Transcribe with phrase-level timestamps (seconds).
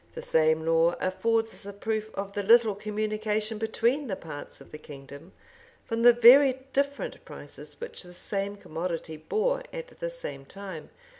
[0.09, 4.59] [*] The same law affords us a proof of the little communication between the parts
[4.59, 5.31] of the kingdom,
[5.85, 10.89] from the very different prices which the same commodity bore at the same time.